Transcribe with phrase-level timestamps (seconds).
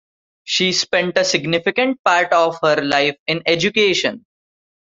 [0.45, 4.25] She spent a significant part of her life in education.